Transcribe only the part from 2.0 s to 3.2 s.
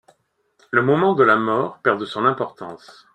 son importance.